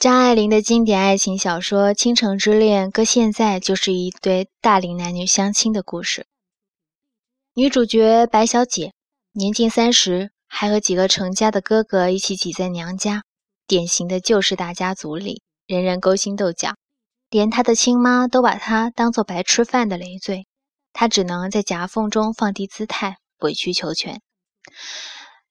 [0.00, 6.26] 张爱玲的经典爱情小说《倾城之恋》，搁现在就是一对大龄男女相亲的故事。
[7.52, 8.94] 女主角白小姐
[9.32, 13.24] 年近三十，还和几个成家的哥哥一起挤在娘家，
[13.66, 16.76] 典型的旧式大家族里，人人勾心斗角，
[17.28, 20.46] 连她的亲妈都把她当做白吃饭的累赘，
[20.94, 24.22] 她只能在夹缝中放低姿态，委曲求全。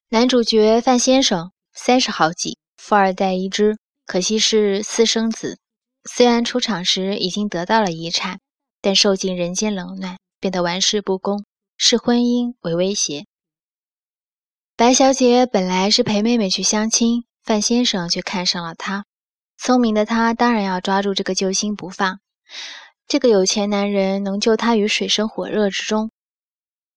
[0.09, 3.77] 男主角范先生三十好几，富二代一只。
[4.09, 5.59] 可惜是私生子，
[6.03, 8.39] 虽然出场时已经得到了遗产，
[8.81, 11.45] 但受尽人间冷暖，变得玩世不恭，
[11.77, 13.27] 视婚姻为威胁。
[14.75, 19.05] 白小姐本来是陪妹妹去相亲，范先生却看上了她。
[19.59, 22.19] 聪明的他当然要抓住这个救星不放。
[23.07, 26.09] 这个有钱男人能救她于水深火热之中。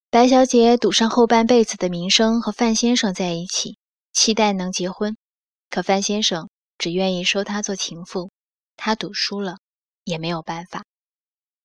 [0.09, 3.77] 白小姐赌上后半辈子的名声和范先生在一起，
[4.11, 5.15] 期待能结婚。
[5.69, 6.49] 可范先生。
[6.77, 8.31] 只愿意收她做情妇，
[8.75, 9.57] 她赌输了
[10.03, 10.83] 也没有办法，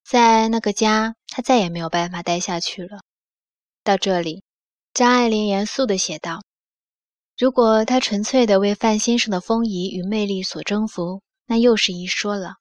[0.04, 3.00] 在那个家，她再也没有办法待下去了。
[3.82, 4.42] 到这里，
[4.92, 6.42] 张爱玲严肃地写道
[7.38, 12.54] ：“如果她纯粹的为范先生的风仪与魅力所征服，那又是一说了。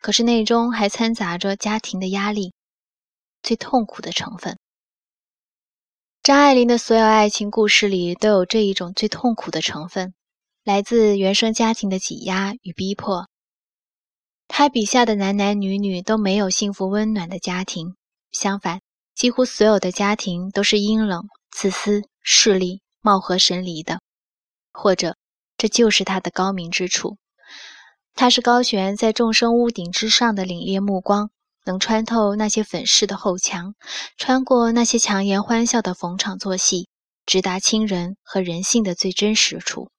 [0.00, 2.54] 可是内中还掺杂着家庭的压力，
[3.42, 4.58] 最痛苦的成分。
[6.22, 10.14] 张爱玲的所有爱情故事里都有这一种最痛苦的成分。”
[10.70, 13.28] 来自原生家庭的挤压与逼迫，
[14.46, 17.96] 他笔下的男男女女都没有幸福温暖的家庭，
[18.30, 18.80] 相反，
[19.16, 23.98] 几乎所有的家庭都是阴冷、自私、势利、貌合神离的。
[24.72, 25.16] 或者，
[25.58, 27.16] 这就是他的高明之处。
[28.14, 31.32] 他是高悬在众生屋顶之上的凛冽目光，
[31.64, 33.74] 能穿透那些粉饰的厚墙，
[34.16, 36.88] 穿过那些强颜欢笑的逢场作戏，
[37.26, 39.90] 直达亲人和人性的最真实处。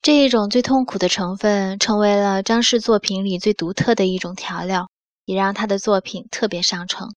[0.00, 4.88] 这一种最痛苦的成分，成为了张氏作品里最独特的一种调料，
[5.24, 7.14] 也让他的作品特别上乘。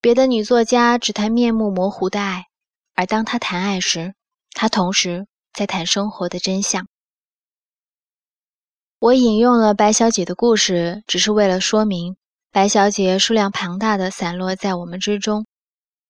[0.00, 2.44] 别的女作家只谈面目模糊的爱，
[2.94, 4.14] 而当他谈爱时，
[4.52, 6.86] 他同时在谈生活的真相。
[9.00, 12.16] 我引用了白小姐的故事，只是为了说明，
[12.52, 15.46] 白小姐数量庞大的散落在我们之中。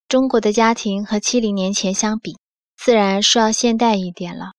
[0.07, 2.37] 中国的家庭和七零年前相比，
[2.77, 4.53] 自然是要现代一点了。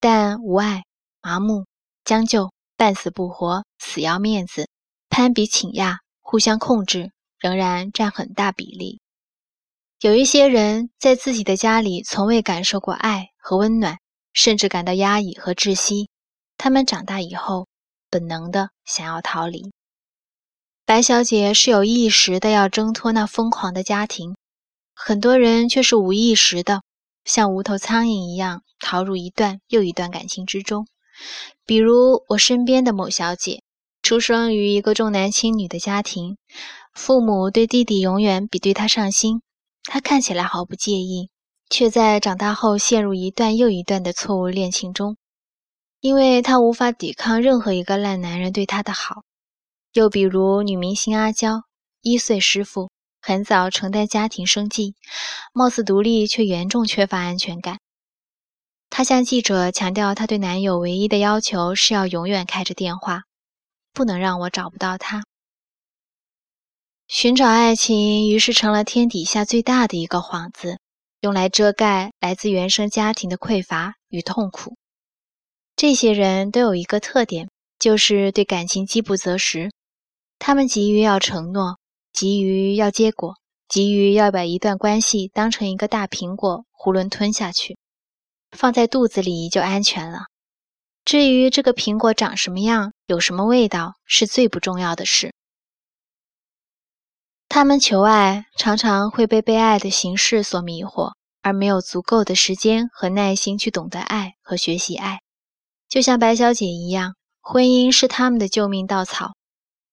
[0.00, 0.84] 但无爱、
[1.20, 1.66] 麻木、
[2.04, 4.68] 将就、半死不活、死要面子、
[5.08, 9.00] 攀比倾轧、互相控制，仍然占很大比例。
[10.00, 13.98] 有一些人在自己的家里从未感受过爱和温暖，
[14.32, 16.08] 甚至感到压抑和窒息。
[16.56, 17.66] 他们长大以后，
[18.08, 19.72] 本能的想要逃离。
[20.86, 24.36] 白小姐是有意识的要挣脱那疯狂的家庭，
[24.94, 26.82] 很多人却是无意识的。
[27.28, 30.86] 像无头苍蝇一样逃入一段又一段感情之中，
[31.66, 33.62] 比如我身边的某小姐，
[34.00, 36.38] 出生于一个重男轻女的家庭，
[36.94, 39.42] 父母对弟弟永远比对她上心，
[39.84, 41.28] 她看起来毫不介意，
[41.68, 45.18] 却在长大后陷入一段又一段的错误恋情中，
[46.00, 49.22] 因为她无法抵抗任何一个烂男人对她的好。
[49.92, 51.64] 又比如女明星阿娇，
[52.00, 52.88] 一岁师傅。
[53.28, 54.94] 很早承担家庭生计，
[55.52, 57.78] 貌似独立，却严重缺乏安全感。
[58.88, 63.24] 她向记者强调，她对男友唯一的要求是要永远开着电话，
[63.92, 65.24] 不能让我找不到他。
[67.06, 70.78] 寻找爱情，于是成了天底下最大的一个幌子，
[71.20, 74.74] 用来遮盖来自原生家庭的匮乏与痛苦。
[75.76, 79.70] 这些人都有一个特点，就是对感情饥不择食，
[80.38, 81.76] 他们急于要承诺。
[82.18, 83.36] 急于要结果，
[83.68, 87.78] 急于要把一段关系当成一个大苹果囫囵吞下去，
[88.50, 90.22] 放在肚子里就安全了。
[91.04, 95.32] 至于这个苹果长什么样，有什么味道，是最不重要的事。
[97.48, 101.12] 他们求爱，常常会被被爱的形式所迷惑，
[101.42, 105.20] 而没有足够的时间和耐心去懂得爱和学习爱。
[105.88, 109.37] 就像白小姐一样，婚姻是他们的救命稻草。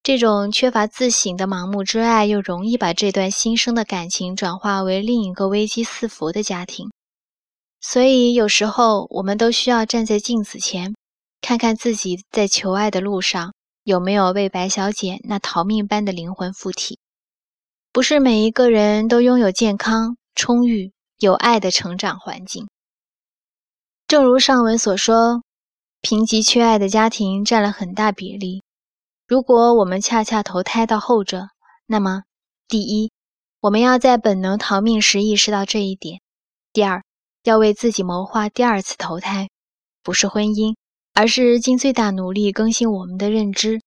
[0.05, 6.91] 这种缺乏自省的盲目之爱，又容易把这段新生的感情转化为另一个危机四伏的家庭。
[7.81, 10.93] 所以，有时候我们都需要站在镜子前，
[11.41, 16.99] 看看自己在求爱的路上有没有为白小姐那逃命般的灵魂附体。
[17.91, 22.67] 不是每一个人都拥有健康、充裕、有爱的成长环境。
[24.07, 25.41] 正如上文所说，
[26.01, 28.61] 贫瘠缺爱的家庭占了很大比例。
[29.27, 31.49] 如果我们恰恰投胎到后者，
[31.87, 32.25] 那么，
[32.67, 33.11] 第一，
[33.59, 36.19] 我们要在本能逃命时意识到这一点；
[36.71, 37.03] 第二，
[37.41, 39.49] 要为自己谋划第二次投胎，
[40.03, 40.75] 不是婚姻，
[41.15, 43.81] 而是尽最大努力更新我们的认知，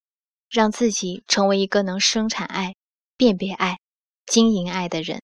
[0.50, 2.74] 让自己成为一个能生产爱、
[3.16, 3.78] 辨别爱、
[4.26, 5.22] 经营爱的人。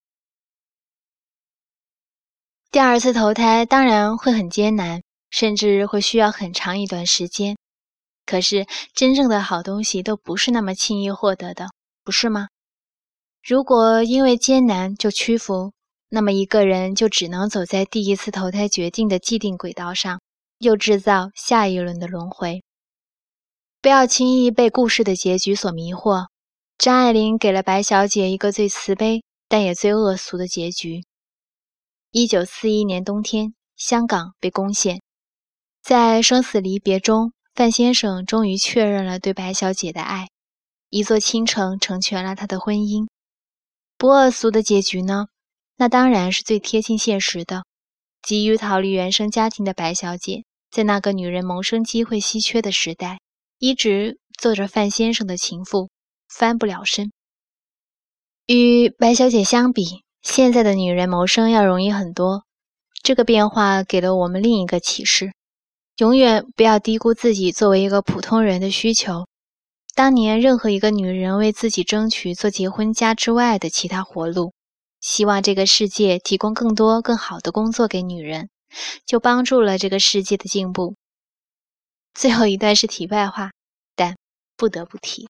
[2.71, 7.57] 第二次投胎当然会很艰难，甚至会需要很长一段时间。
[8.27, 11.69] 可是，真正的好东西都不是那么轻易获得的，
[12.03, 12.49] 不是吗？
[13.43, 15.73] 如果因为艰难就屈服，
[16.09, 20.21] 那么一个人就只能走在第一次投胎决定的既定轨道上，
[20.59, 22.63] 又制造下一轮的轮回。
[23.83, 26.29] 不要轻易被故事的结局所迷惑。
[26.79, 31.03] 张爱玲给了白小姐一个最慈悲但也最恶俗的结局。
[32.11, 35.03] 一九四一年冬天，香港被攻陷，
[35.83, 40.29] 在生死离别中，范先生终于确认了对白小姐的爱，
[40.91, 43.07] 一座倾城成全了他的婚姻。
[43.97, 45.27] 不恶俗的结局呢？
[45.77, 47.63] 那当然是最贴近现实的。
[48.23, 53.21] 急于逃离原生家庭的白小姐，在那个女人谋生机会稀缺的时代，
[53.61, 55.91] 一直做着范先生的情妇，
[56.29, 57.13] 翻不了身。
[58.47, 62.45] 与白小姐相比，现在的女人谋生要容易很多，
[63.01, 65.33] 这个变化给了我们另一个启示：
[65.99, 69.29] 永远不要低估自己作为一个普通人的需求。
[69.95, 74.53] 当年任何一个女人为自己争取做结婚家之外的其他活路，
[75.01, 78.49] 希望这个世界提供更多更好的工作给女人，
[79.07, 80.97] 就帮助了这个世界的进步。
[82.13, 83.53] 最后一段是题外话，
[83.95, 84.17] 但
[84.57, 85.23] 不得不提。